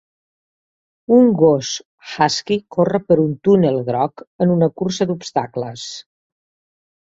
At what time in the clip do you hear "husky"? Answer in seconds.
2.13-2.57